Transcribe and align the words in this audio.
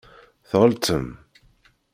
Tɣelṭem. 0.49 1.07